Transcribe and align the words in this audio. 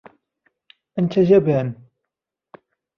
أنتَ 0.99 1.19
جبان! 1.19 1.75